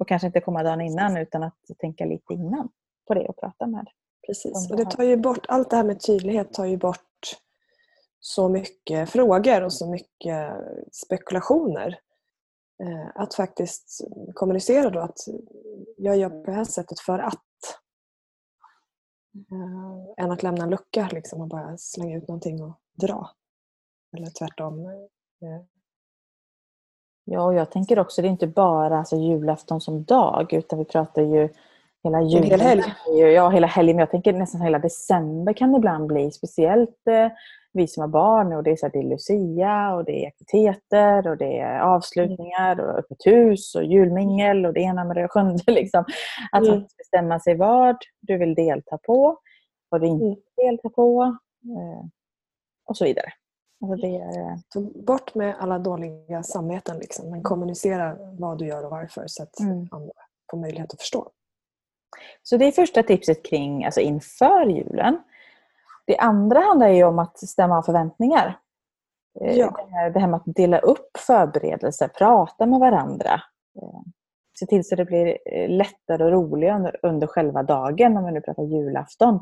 Och 0.00 0.08
kanske 0.08 0.26
inte 0.26 0.40
komma 0.40 0.62
dagen 0.62 0.80
innan 0.80 1.16
utan 1.16 1.42
att 1.42 1.54
tänka 1.80 2.04
lite 2.04 2.34
innan 2.34 2.68
på 3.08 3.14
det 3.14 3.26
och 3.28 3.36
prata 3.40 3.66
med 3.66 3.86
Precis. 4.26 4.70
Och 4.70 4.76
det 4.76 4.84
tar 4.84 5.04
ju 5.04 5.16
bort, 5.16 5.46
allt 5.48 5.70
det 5.70 5.76
här 5.76 5.84
med 5.84 6.00
tydlighet 6.00 6.52
tar 6.52 6.64
ju 6.64 6.76
bort 6.76 7.00
så 8.24 8.48
mycket 8.48 9.10
frågor 9.10 9.62
och 9.62 9.72
så 9.72 9.90
mycket 9.90 10.54
spekulationer. 10.92 11.98
Eh, 12.82 13.10
att 13.14 13.34
faktiskt 13.34 14.00
kommunicera 14.34 14.90
då 14.90 15.00
att 15.00 15.18
jag 15.96 16.16
gör 16.16 16.30
på 16.30 16.50
det 16.50 16.52
här 16.52 16.64
sättet 16.64 17.00
för 17.00 17.18
att. 17.18 17.44
Äh, 19.52 20.24
än 20.24 20.30
att 20.30 20.42
lämna 20.42 20.64
en 20.64 20.70
lucka 20.70 21.08
liksom, 21.12 21.40
och 21.40 21.48
bara 21.48 21.76
slänga 21.78 22.16
ut 22.16 22.28
någonting 22.28 22.62
och 22.62 22.80
dra. 22.92 23.30
Eller 24.16 24.26
tvärtom. 24.26 24.86
Äh. 24.86 25.62
Ja, 27.24 27.44
och 27.44 27.54
jag 27.54 27.70
tänker 27.70 27.98
också 27.98 28.22
det 28.22 28.28
är 28.28 28.30
inte 28.30 28.46
bara 28.46 28.98
alltså, 28.98 29.16
julafton 29.16 29.80
som 29.80 30.04
dag 30.04 30.52
utan 30.52 30.78
vi 30.78 30.84
pratar 30.84 31.22
ju 31.22 31.48
hela 32.04 32.22
julen. 32.22 32.44
hel 32.44 32.60
helg. 32.60 32.82
Ja, 33.34 33.48
hela 33.48 33.66
helgen. 33.66 33.98
Jag 33.98 34.10
tänker 34.10 34.32
nästan 34.32 34.60
hela 34.60 34.78
december 34.78 35.52
kan 35.52 35.72
det 35.72 35.78
ibland 35.78 36.06
bli. 36.06 36.30
Speciellt 36.30 37.06
eh, 37.06 37.28
vi 37.72 37.88
som 37.88 38.00
har 38.00 38.08
barn 38.08 38.52
och 38.52 38.62
det 38.62 38.70
är, 38.70 38.76
så 38.76 38.86
här, 38.86 38.92
det 38.92 38.98
är 38.98 39.10
Lucia 39.10 39.94
och 39.94 40.04
det 40.04 40.24
är 40.24 40.28
aktiviteter 40.28 41.28
och 41.28 41.36
det 41.36 41.58
är 41.58 41.80
avslutningar 41.80 42.80
och 42.80 42.98
öppet 42.98 43.26
hus 43.26 43.74
och 43.74 43.84
julmingel 43.84 44.66
och 44.66 44.72
det 44.72 44.80
ena 44.80 45.04
med 45.04 45.16
det 45.16 45.28
sjunde. 45.28 45.62
Liksom. 45.72 46.04
Att 46.52 46.66
mm. 46.66 46.84
bestämma 46.98 47.40
sig 47.40 47.56
vad 47.56 47.96
du 48.20 48.38
vill 48.38 48.54
delta 48.54 48.98
på, 48.98 49.38
vad 49.88 50.00
du 50.00 50.06
inte 50.06 50.24
mm. 50.24 50.36
vill 50.56 50.66
delta 50.66 50.88
på 50.88 51.22
eh, 51.64 52.06
och 52.86 52.96
så 52.96 53.04
vidare. 53.04 53.32
Alltså 53.90 54.06
är... 54.06 54.58
Så 54.72 54.80
bort 54.80 55.34
med 55.34 55.56
alla 55.58 55.78
dåliga 55.78 56.42
samveten 56.42 56.98
liksom, 56.98 57.30
men 57.30 57.42
kommunicera 57.42 58.16
vad 58.38 58.58
du 58.58 58.66
gör 58.66 58.84
och 58.84 58.90
varför 58.90 59.24
så 59.26 59.42
att 59.42 59.60
mm. 59.60 59.88
andra 59.90 60.12
får 60.50 60.58
möjlighet 60.58 60.92
att 60.92 61.00
förstå. 61.00 61.30
Så 62.42 62.56
det 62.56 62.64
är 62.64 62.72
första 62.72 63.02
tipset 63.02 63.44
kring 63.44 63.84
alltså 63.84 64.00
inför 64.00 64.66
julen. 64.66 65.18
Det 66.06 66.16
andra 66.16 66.60
handlar 66.60 66.88
ju 66.88 67.04
om 67.04 67.18
att 67.18 67.38
stämma 67.38 67.78
av 67.78 67.82
förväntningar. 67.82 68.58
Eh, 69.40 69.56
ja. 69.56 69.86
Det, 69.88 69.94
här, 69.94 70.10
det 70.10 70.20
här 70.20 70.28
med 70.28 70.36
att 70.36 70.54
dela 70.54 70.78
upp 70.78 71.16
förberedelser, 71.26 72.08
prata 72.08 72.66
med 72.66 72.80
varandra. 72.80 73.32
Eh, 73.82 74.00
se 74.58 74.66
till 74.66 74.84
så 74.84 74.94
det 74.94 75.04
blir 75.04 75.38
eh, 75.46 75.68
lättare 75.68 76.24
och 76.24 76.30
roligare 76.30 76.76
under, 76.76 76.96
under 77.02 77.26
själva 77.26 77.62
dagen, 77.62 78.16
om 78.16 78.24
vi 78.24 78.32
nu 78.32 78.40
pratar 78.40 78.62
julafton. 78.62 79.40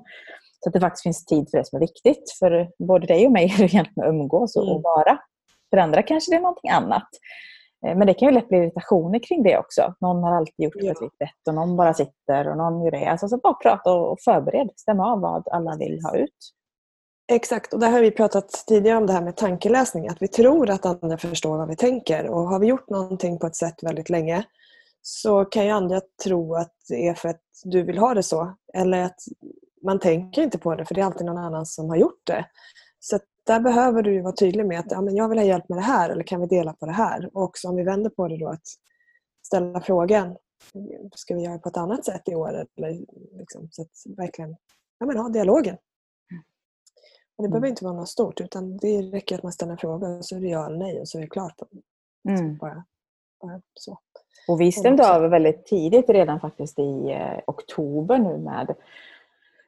Så 0.61 0.69
att 0.69 0.73
det 0.73 0.81
faktiskt 0.81 1.03
finns 1.03 1.25
tid 1.25 1.49
för 1.51 1.59
det 1.59 1.65
som 1.65 1.77
är 1.77 1.81
viktigt. 1.81 2.31
För 2.39 2.71
både 2.79 3.07
dig 3.07 3.27
och 3.27 3.33
mig 3.33 3.45
är 3.45 3.59
det 3.59 3.65
egentligen 3.65 4.09
att 4.09 4.15
umgås 4.15 4.57
och, 4.57 4.71
mm. 4.71 4.83
vara. 4.83 5.19
För 5.71 5.77
andra 5.77 6.03
kanske 6.03 6.33
det 6.33 6.37
är 6.37 6.41
någonting 6.41 6.71
annat. 6.71 7.09
Men 7.83 8.07
det 8.07 8.15
kan 8.15 8.29
ju 8.29 8.35
lätt 8.35 8.49
bli 8.49 8.59
irritationer 8.59 9.19
kring 9.19 9.43
det 9.43 9.59
också. 9.59 9.95
Någon 10.01 10.23
har 10.23 10.37
alltid 10.37 10.65
gjort 10.65 10.75
ja. 10.77 10.95
på 10.95 11.05
ett 11.05 11.17
sätt 11.29 11.49
och 11.49 11.55
någon 11.55 11.77
bara 11.77 11.95
sitter 11.95 12.49
och 12.49 12.57
någon 12.57 12.85
gör 12.85 12.91
det. 12.91 13.07
Alltså 13.07 13.29
så 13.29 13.37
bara 13.37 13.55
prata 13.55 13.93
och 13.93 14.21
förbered, 14.21 14.71
stämma 14.77 15.13
av 15.13 15.21
vad 15.21 15.49
alla 15.49 15.77
vill 15.77 16.01
ha 16.03 16.17
ut. 16.17 16.53
Exakt, 17.33 17.73
och 17.73 17.81
där 17.81 17.91
har 17.91 18.01
vi 18.01 18.11
pratat 18.11 18.65
tidigare 18.67 18.99
om 18.99 19.07
det 19.07 19.13
här 19.13 19.23
med 19.23 19.37
tankeläsning. 19.37 20.09
Att 20.09 20.23
vi 20.23 20.29
tror 20.29 20.71
att 20.71 20.87
andra 20.87 21.19
förstår 21.19 21.59
vad 21.59 21.69
vi 21.69 21.77
tänker. 21.77 22.27
Och 22.27 22.49
har 22.49 22.59
vi 22.59 22.67
gjort 22.67 22.91
någonting 22.91 23.39
på 23.39 23.47
ett 23.47 23.57
sätt 23.57 23.83
väldigt 23.83 24.11
länge 24.11 24.45
så 25.03 25.45
kan 25.45 25.65
ju 25.65 25.71
andra 25.71 26.01
tro 26.25 26.55
att 26.55 26.75
det 26.89 27.09
är 27.09 27.15
för 27.15 27.29
att 27.29 27.41
du 27.65 27.83
vill 27.83 27.99
ha 27.99 28.15
det 28.15 28.23
så. 28.23 28.55
Eller 28.75 29.05
att 29.05 29.21
man 29.83 29.99
tänker 29.99 30.43
inte 30.43 30.59
på 30.59 30.75
det 30.75 30.85
för 30.85 30.95
det 30.95 31.01
är 31.01 31.05
alltid 31.05 31.27
någon 31.27 31.39
annan 31.39 31.67
som 31.67 31.89
har 31.89 31.97
gjort 31.97 32.27
det. 32.27 32.45
Så 33.01 33.19
där 33.47 33.61
behöver 33.61 34.03
du 34.03 34.21
vara 34.21 34.35
tydlig 34.35 34.67
med 34.67 34.81
att 34.81 34.91
ja, 34.91 35.01
men 35.01 35.17
jag 35.17 35.29
vill 35.29 35.39
ha 35.39 35.45
hjälp 35.45 35.69
med 35.69 35.79
det 35.79 35.83
här 35.83 36.11
eller 36.11 36.23
kan 36.23 36.41
vi 36.41 36.47
dela 36.47 36.73
på 36.73 36.87
det 36.87 36.93
här? 36.93 37.31
Och 37.37 37.43
också 37.43 37.69
om 37.69 37.77
vi 37.77 37.83
vänder 37.83 38.11
på 38.11 38.29
det 38.29 38.39
då 38.39 38.49
att 38.49 38.67
ställa 39.47 39.81
frågan 39.81 40.37
ska 41.15 41.35
vi 41.35 41.43
göra 41.43 41.59
på 41.59 41.69
ett 41.69 41.77
annat 41.77 42.05
sätt 42.05 42.29
i 42.29 42.35
år? 42.35 42.67
Eller 42.77 43.05
liksom, 43.39 43.69
så 43.71 43.83
att 43.83 44.17
verkligen 44.17 44.57
ja, 44.99 45.07
men 45.07 45.17
ha 45.17 45.29
dialogen. 45.29 45.77
Och 47.37 47.43
det 47.43 47.49
behöver 47.49 47.67
mm. 47.67 47.71
inte 47.71 47.85
vara 47.85 47.95
något 47.95 48.09
stort 48.09 48.41
utan 48.41 48.77
det 48.77 49.03
räcker 49.03 49.35
att 49.35 49.43
man 49.43 49.53
ställer 49.53 49.73
en 49.73 49.79
fråga 49.79 50.09
och 50.09 50.25
så 50.25 50.37
är 50.37 50.41
det 50.41 50.49
ja 50.49 50.67
eller 50.67 50.79
nej 50.79 51.01
och 51.01 51.09
så 51.09 51.19
är 51.19 51.23
det 51.23 51.29
klart. 51.29 51.55
Mm. 52.29 52.57
Bara, 52.57 52.85
bara 53.41 53.61
så. 53.75 53.99
Och 54.49 54.61
vi 54.61 54.73
stämde 54.73 55.15
av 55.15 55.31
väldigt 55.31 55.67
tidigt 55.67 56.11
redan 56.11 56.41
faktiskt 56.41 56.79
i 56.79 57.11
eh, 57.11 57.41
oktober 57.47 58.19
nu 58.19 58.39
med, 58.39 58.75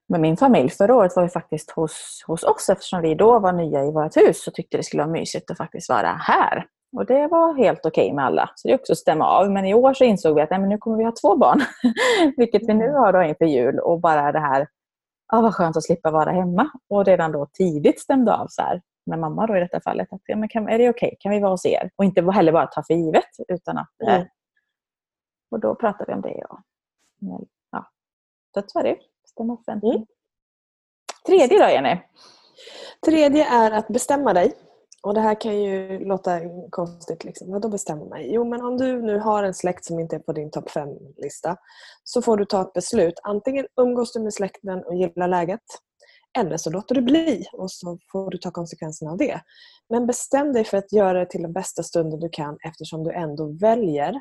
med 0.09 0.21
min 0.21 0.37
familj. 0.37 0.71
Förra 0.71 0.95
året 0.95 1.17
var 1.17 1.23
vi 1.23 1.29
faktiskt 1.29 1.71
hos, 1.71 2.25
hos 2.27 2.45
oss 2.45 2.69
eftersom 2.69 3.03
vi 3.03 3.15
då 3.15 3.39
var 3.39 3.53
nya 3.53 3.85
i 3.85 3.91
vårt 3.91 4.17
hus 4.17 4.47
och 4.47 4.55
tyckte 4.55 4.77
det 4.77 4.83
skulle 4.83 5.03
vara 5.03 5.13
mysigt 5.13 5.51
att 5.51 5.57
faktiskt 5.57 5.89
vara 5.89 6.09
här. 6.09 6.67
Och 6.97 7.07
det 7.07 7.27
var 7.27 7.55
helt 7.55 7.87
okej 7.87 8.05
okay 8.05 8.15
med 8.15 8.25
alla. 8.25 8.51
Så 8.55 8.69
det 8.69 8.75
är 8.75 8.79
också 8.79 8.93
att 8.93 8.99
stämma 8.99 9.27
av. 9.27 9.51
Men 9.51 9.65
i 9.65 9.75
år 9.75 9.95
så 9.95 10.05
insåg 10.05 10.35
vi 10.35 10.41
att 10.41 10.51
nej, 10.51 10.61
men 10.61 10.69
nu 10.69 10.79
kommer 10.79 10.97
vi 10.97 11.05
ha 11.05 11.13
två 11.23 11.37
barn. 11.37 11.61
Vilket 12.37 12.63
vi 12.69 12.75
nu 12.75 12.85
mm. 12.85 12.97
har 12.97 13.13
då 13.13 13.23
inför 13.23 13.45
jul. 13.45 13.79
Och 13.79 14.01
bara 14.01 14.33
det 14.33 14.41
här 14.41 14.67
ah, 15.33 15.41
vad 15.41 15.55
skönt 15.55 15.77
att 15.77 15.85
slippa 15.85 16.11
vara 16.11 16.31
hemma. 16.31 16.71
Och 16.89 17.05
redan 17.05 17.33
då 17.33 17.47
tidigt 17.53 18.01
stämde 18.01 18.35
av 18.35 18.47
så 18.49 18.63
här, 18.63 18.83
med 19.07 19.19
mamma 19.19 19.47
då 19.47 19.57
i 19.57 19.61
detta 19.61 19.81
fallet. 19.81 20.13
Att, 20.13 20.21
ja, 20.25 20.37
men 20.37 20.49
kan, 20.49 20.69
är 20.69 20.79
det 20.79 20.91
okej? 20.91 21.07
Okay? 21.07 21.17
Kan 21.21 21.33
vi 21.33 21.41
vara 21.41 21.51
hos 21.51 21.67
er? 21.67 21.91
Och 21.97 22.05
inte 22.05 22.31
heller 22.31 22.53
bara 22.53 22.67
ta 22.67 22.83
för 22.83 22.95
givet. 22.95 23.31
Utan 23.49 23.79
att, 23.79 24.03
eh, 24.07 24.15
mm. 24.15 24.27
Och 25.51 25.61
då 25.61 25.75
pratade 25.75 26.05
vi 26.09 26.15
om 26.15 26.21
det. 26.21 26.45
Och, 26.49 26.61
ja. 27.71 27.87
Så 28.67 28.79
är 28.79 28.83
det. 28.83 28.97
Stämma 29.33 29.59
mm. 29.69 30.07
Tredje 31.27 31.59
då 31.59 31.69
Jenny? 31.69 32.01
Tredje 33.07 33.45
är 33.45 33.71
att 33.71 33.89
bestämma 33.89 34.33
dig. 34.33 34.53
Och 35.03 35.15
Det 35.15 35.21
här 35.21 35.41
kan 35.41 35.63
ju 35.63 36.05
låta 36.05 36.41
konstigt. 36.71 37.25
Liksom. 37.25 37.53
Vad 37.53 37.63
då 37.63 37.69
bestämma 37.69 38.05
mig? 38.05 38.35
Jo, 38.35 38.45
men 38.45 38.63
om 38.65 38.79
du 38.79 39.03
nu 39.03 39.19
har 39.19 39.43
en 39.43 39.55
släkt 39.55 39.85
som 39.85 40.01
inte 40.01 40.17
är 40.17 40.21
på 40.21 40.33
din 40.33 40.51
topp 40.51 40.71
5-lista 40.71 41.57
så 42.05 42.23
får 42.23 42.37
du 42.37 42.45
ta 42.45 42.63
ett 42.63 42.73
beslut. 42.73 43.15
Antingen 43.23 43.67
umgås 43.81 44.13
du 44.13 44.21
med 44.21 44.35
släkten 44.35 44.85
och 44.85 44.95
gillar 44.95 45.29
läget 45.29 45.61
eller 46.39 46.57
så 46.57 46.71
låter 46.71 46.95
du 46.95 47.03
bli 47.03 47.47
och 47.53 47.71
så 47.71 47.99
får 48.13 48.31
du 48.31 48.39
ta 48.39 48.51
konsekvenserna 48.51 49.11
av 49.11 49.17
det. 49.17 49.41
Men 49.89 50.07
bestäm 50.07 50.53
dig 50.53 50.65
för 50.65 50.77
att 50.77 50.93
göra 50.93 51.19
det 51.19 51.27
till 51.27 51.43
den 51.43 51.53
bästa 51.53 51.83
stunden 51.83 52.21
du 52.21 52.29
kan 52.29 52.59
eftersom 52.65 53.05
du 53.05 53.13
ändå 53.13 53.47
väljer 53.61 54.21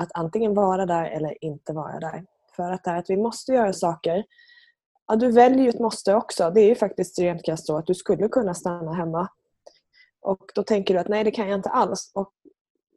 att 0.00 0.08
antingen 0.14 0.54
vara 0.54 0.86
där 0.86 1.04
eller 1.04 1.44
inte 1.44 1.72
vara 1.72 2.00
där. 2.00 2.24
För 2.56 2.72
att, 2.72 2.84
det 2.84 2.96
att 2.96 3.10
vi 3.10 3.16
måste 3.16 3.52
göra 3.52 3.72
saker 3.72 4.24
Ja, 5.08 5.16
du 5.16 5.32
väljer 5.32 5.62
ju 5.62 5.68
ett 5.68 5.80
måste 5.80 6.14
också. 6.14 6.50
Det 6.50 6.60
är 6.60 6.68
ju 6.68 6.74
faktiskt 6.74 7.18
rent 7.18 7.44
krasst 7.44 7.66
så 7.66 7.76
att 7.76 7.86
du 7.86 7.94
skulle 7.94 8.28
kunna 8.28 8.54
stanna 8.54 8.92
hemma 8.92 9.28
och 10.26 10.52
då 10.54 10.62
tänker 10.62 10.94
du 10.94 11.00
att 11.00 11.08
nej, 11.08 11.24
det 11.24 11.30
kan 11.30 11.48
jag 11.48 11.58
inte 11.58 11.68
alls. 11.68 12.10
Och, 12.14 12.32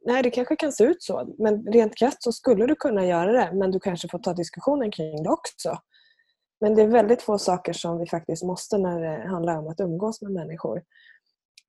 nej, 0.06 0.22
det 0.22 0.30
kanske 0.30 0.56
kan 0.56 0.72
se 0.72 0.84
ut 0.84 1.02
så. 1.02 1.34
Men 1.38 1.72
rent 1.72 1.96
krasst 1.96 2.22
så 2.22 2.32
skulle 2.32 2.66
du 2.66 2.74
kunna 2.74 3.06
göra 3.06 3.32
det. 3.32 3.50
Men 3.52 3.70
du 3.70 3.80
kanske 3.80 4.08
får 4.08 4.18
ta 4.18 4.32
diskussionen 4.32 4.90
kring 4.90 5.22
det 5.22 5.30
också. 5.30 5.78
Men 6.60 6.74
det 6.74 6.82
är 6.82 6.86
väldigt 6.86 7.22
få 7.22 7.38
saker 7.38 7.72
som 7.72 7.98
vi 7.98 8.06
faktiskt 8.06 8.42
måste 8.42 8.78
när 8.78 9.00
det 9.00 9.28
handlar 9.28 9.58
om 9.58 9.68
att 9.68 9.80
umgås 9.80 10.22
med 10.22 10.32
människor. 10.32 10.82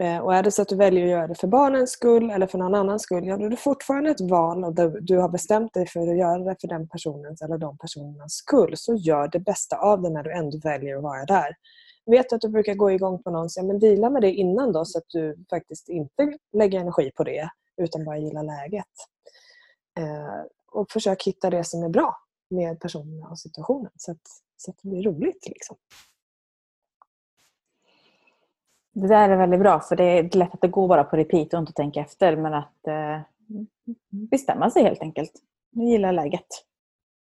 Eh, 0.01 0.17
och 0.17 0.35
är 0.35 0.43
det 0.43 0.51
så 0.51 0.61
att 0.61 0.67
du 0.67 0.75
väljer 0.75 1.03
att 1.03 1.09
göra 1.09 1.27
det 1.27 1.35
för 1.35 1.47
barnens 1.47 1.91
skull 1.91 2.29
eller 2.29 2.47
för 2.47 2.57
någon 2.57 2.75
annans 2.75 3.01
skull, 3.01 3.27
ja 3.27 3.37
då 3.37 3.45
är 3.45 3.49
det 3.49 3.57
fortfarande 3.57 4.09
ett 4.11 4.21
val 4.21 4.63
och 4.63 4.73
du 5.01 5.17
har 5.17 5.29
bestämt 5.29 5.73
dig 5.73 5.87
för 5.87 5.99
att 5.99 6.17
göra 6.17 6.37
det 6.37 6.55
för 6.61 6.67
den 6.67 6.87
personens 6.87 7.41
eller 7.41 7.57
de 7.57 7.77
personernas 7.77 8.33
skull. 8.33 8.73
Så 8.77 8.95
gör 8.95 9.27
det 9.27 9.39
bästa 9.39 9.77
av 9.77 10.01
det 10.01 10.09
när 10.09 10.23
du 10.23 10.31
ändå 10.31 10.57
väljer 10.57 10.97
att 10.97 11.03
vara 11.03 11.25
där. 11.25 11.55
Vet 12.05 12.29
du 12.29 12.35
att 12.35 12.41
du 12.41 12.49
brukar 12.49 12.73
gå 12.73 12.91
igång 12.91 13.23
på 13.23 13.31
någon, 13.31 13.49
så 13.49 13.59
ja, 13.59 13.63
men 13.63 13.79
vila 13.79 14.09
med 14.09 14.21
det 14.21 14.31
innan 14.31 14.71
då 14.71 14.85
så 14.85 14.97
att 14.97 15.05
du 15.07 15.45
faktiskt 15.49 15.89
inte 15.89 16.37
lägger 16.53 16.79
energi 16.79 17.11
på 17.15 17.23
det 17.23 17.49
utan 17.77 18.05
bara 18.05 18.17
gillar 18.17 18.43
läget. 18.43 18.85
Eh, 19.99 20.45
och 20.71 20.91
försök 20.91 21.23
hitta 21.23 21.49
det 21.49 21.63
som 21.63 21.83
är 21.83 21.89
bra 21.89 22.17
med 22.49 22.79
personerna 22.79 23.27
och 23.29 23.39
situationen 23.39 23.91
så 23.97 24.11
att, 24.11 24.27
så 24.57 24.71
att 24.71 24.77
det 24.81 24.89
blir 24.89 25.03
roligt. 25.03 25.47
Liksom. 25.47 25.77
Det 28.93 29.07
där 29.07 29.29
är 29.29 29.37
väldigt 29.37 29.59
bra 29.59 29.79
för 29.79 29.95
det 29.95 30.03
är 30.03 30.37
lätt 30.37 30.53
att 30.53 30.61
det 30.61 30.67
går 30.67 30.87
bara 30.87 31.03
på 31.03 31.15
repeat 31.15 31.53
och 31.53 31.59
inte 31.59 31.73
tänka 31.73 31.99
efter 31.99 32.35
men 32.35 32.53
att 32.53 32.87
eh, 32.87 33.19
bestämma 34.09 34.69
sig 34.69 34.83
helt 34.83 35.01
enkelt. 35.01 35.31
Gilla 35.71 36.11
läget. 36.11 36.47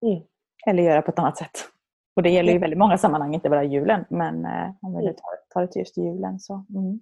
Mm. 0.06 0.24
Eller 0.68 0.84
göra 0.84 1.02
på 1.02 1.12
ett 1.12 1.20
annat 1.20 1.38
sätt. 1.38 1.70
Och 2.16 2.24
det 2.24 2.30
gäller 2.30 2.54
ju 2.54 2.60
väldigt 2.60 2.80
många 2.80 2.98
sammanhang, 2.98 3.34
inte 3.34 3.50
bara 3.50 3.64
julen. 3.64 4.06
Men 4.10 4.46
eh, 4.46 4.70
om 4.82 4.98
vi 4.98 5.04
mm. 5.04 5.16
tar, 5.16 5.54
tar 5.54 5.62
det 5.62 5.68
till 5.68 5.80
just 5.80 5.98
julen 5.98 6.40
så... 6.40 6.66
Mm. 6.70 7.02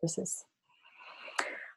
Precis. 0.00 0.46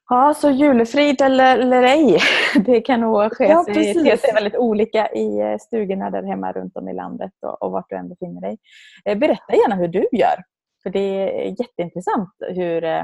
Ja, 0.10 0.34
så 0.34 0.50
julefrid 0.50 1.22
eller, 1.22 1.60
eller 1.60 1.84
ej. 1.84 2.20
Det 2.66 2.82
kan 2.82 3.02
nog 3.02 3.34
ske 3.34 3.46
ja, 3.46 3.64
sig, 3.64 4.18
sig 4.18 4.34
väldigt 4.34 4.56
olika 4.56 5.12
i 5.12 5.40
eh, 5.40 5.58
stugorna 5.58 6.10
där 6.10 6.24
hemma 6.24 6.52
runt 6.52 6.78
om 6.78 6.90
i 6.90 6.94
landet 6.94 7.32
och, 7.42 7.62
och 7.62 7.72
vart 7.72 7.90
du 7.90 7.96
än 7.96 8.10
befinner 8.10 8.42
dig. 8.42 8.58
Eh, 9.06 9.18
berätta 9.18 9.56
gärna 9.56 9.76
hur 9.76 9.88
du 9.88 10.08
gör. 10.12 10.44
För 10.84 10.90
det 10.90 11.00
är 11.00 11.62
jätteintressant 11.62 12.30
hur 12.40 12.84
eh, 12.84 13.04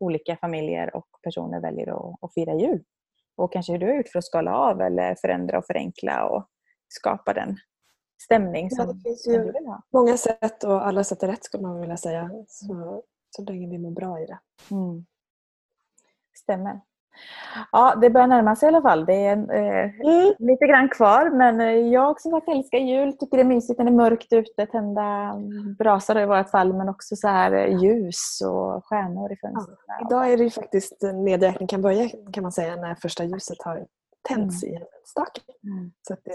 olika 0.00 0.36
familjer 0.36 0.96
och 0.96 1.06
personer 1.22 1.60
väljer 1.60 1.88
att, 1.88 2.24
att 2.24 2.34
fira 2.34 2.54
jul. 2.54 2.84
Och 3.36 3.52
kanske 3.52 3.72
hur 3.72 3.78
du 3.78 3.86
har 3.86 3.94
gjort 3.94 4.08
för 4.08 4.18
att 4.18 4.24
skala 4.24 4.56
av 4.56 4.80
eller 4.80 5.14
förändra 5.14 5.58
och 5.58 5.66
förenkla 5.66 6.24
och 6.28 6.48
skapa 6.88 7.32
den 7.32 7.56
stämning 8.22 8.70
som, 8.70 8.86
ja, 8.86 8.92
det 8.92 9.00
finns 9.00 9.26
ju 9.28 9.32
du 9.32 9.52
vill 9.52 9.66
ha. 9.66 9.82
Många 9.92 10.16
sätt 10.16 10.64
och 10.64 10.86
alla 10.86 11.04
sätt 11.04 11.22
är 11.22 11.26
rätt 11.28 11.44
skulle 11.44 11.62
man 11.62 11.80
vilja 11.80 11.96
säga. 11.96 12.30
Så, 12.48 13.02
så 13.30 13.42
länge 13.42 13.68
vi 13.68 13.78
mår 13.78 13.90
bra 13.90 14.20
i 14.20 14.26
det. 14.26 14.38
Mm. 14.70 15.06
Stämmer. 16.34 16.80
Ja, 17.72 17.94
det 18.00 18.10
börjar 18.10 18.26
närma 18.26 18.56
sig 18.56 18.66
i 18.66 18.68
alla 18.68 18.82
fall. 18.82 19.06
Det 19.06 19.14
är 19.26 19.36
eh, 19.36 19.90
Mm. 20.00 20.34
lite 20.38 20.66
grann 20.66 20.88
kvar. 20.88 21.30
Men 21.30 21.60
eh, 21.60 21.66
jag 21.72 22.20
som 22.20 22.30
sagt 22.30 22.48
älskar 22.48 22.78
jul. 22.78 23.12
Tycker 23.16 23.36
det 23.36 23.42
är 23.42 23.44
mysigt 23.44 23.78
när 23.78 23.84
det 23.84 23.90
är 23.90 23.96
mörkt 23.96 24.32
ute. 24.32 24.66
Tända 24.66 25.34
brasor 25.78 26.18
i 26.18 26.26
vårt 26.26 26.50
fall. 26.50 26.72
Men 26.74 26.88
också 26.88 27.16
så 27.16 27.28
här 27.28 27.52
eh, 27.52 27.82
ljus 27.82 28.40
och 28.46 28.84
stjärnor 28.86 29.32
i 29.32 29.36
fönstren. 29.36 29.76
Idag 30.06 30.32
är 30.32 30.36
det 30.36 30.50
faktiskt 30.50 31.02
nedräkning 31.14 31.68
kan 31.68 31.82
börja 31.82 32.08
kan 32.32 32.42
man 32.42 32.52
säga 32.52 32.76
när 32.76 32.94
första 32.94 33.24
ljuset 33.24 33.62
har 33.62 33.86
tänts 34.28 34.64
i 34.64 34.78
staken. 35.04 35.44
Mm. 35.64 35.92
Så 36.08 36.12
att 36.12 36.20
det, 36.24 36.32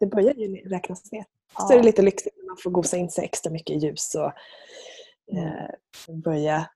det 0.00 0.06
börjar 0.06 0.34
ju 0.34 0.56
räknas 0.68 1.12
ner. 1.12 1.24
Ja. 1.58 1.64
Så 1.66 1.72
är 1.72 1.76
det 1.78 1.84
lite 1.84 2.02
lyxigt 2.02 2.36
när 2.36 2.46
man 2.46 2.56
får 2.62 2.70
gosa 2.70 2.96
in 2.96 3.10
sig 3.10 3.24
extra 3.24 3.52
mycket 3.52 3.76
i 3.76 3.78
ljus 3.78 4.14
och 4.14 4.32
Mm. 5.32 5.44
eh, 5.46 6.14
börja 6.24 6.66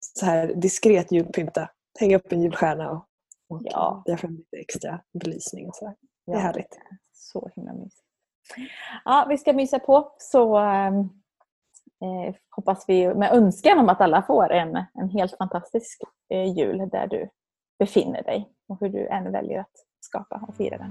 så 0.00 0.26
här 0.26 0.52
diskret 0.54 1.12
julpynta. 1.12 1.68
Hänga 2.00 2.16
upp 2.16 2.32
en 2.32 2.42
julstjärna 2.42 2.90
och, 2.90 3.06
och 3.48 3.60
Ja. 3.64 4.02
göra 4.06 4.16
fram 4.18 4.36
lite 4.36 4.56
extra 4.56 5.00
belysning 5.22 5.68
och 5.68 5.74
så. 5.76 5.86
här. 5.86 5.96
Det 6.26 6.32
är 6.32 6.36
Ja, 6.36 6.40
härligt. 6.40 6.78
Så 7.12 7.50
himla 7.56 7.72
mysigt. 7.72 8.04
Ja, 9.04 9.26
vi 9.28 9.38
ska 9.38 9.52
mysa 9.52 9.78
på. 9.78 10.14
Så 10.18 10.56
ehm, 10.56 10.98
eh, 12.00 12.34
hoppas 12.56 12.84
vi 12.88 13.14
med 13.14 13.32
önskan 13.32 13.78
om 13.78 13.88
att 13.88 14.00
alla 14.00 14.22
får 14.22 14.52
en, 14.52 14.76
en 14.94 15.08
helt 15.08 15.36
fantastisk 15.38 16.02
eh, 16.28 16.52
jul 16.58 16.88
där 16.92 17.06
du 17.06 17.28
befinner 17.78 18.22
dig 18.22 18.52
och 18.68 18.80
hur 18.80 18.88
du 18.88 19.06
än 19.08 19.32
väljer 19.32 19.60
att 19.60 19.70
skapa 20.00 20.44
och 20.48 20.54
fira 20.56 20.78
den. 20.78 20.90